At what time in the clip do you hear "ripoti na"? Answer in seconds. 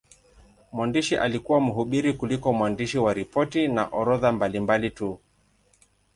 3.13-3.85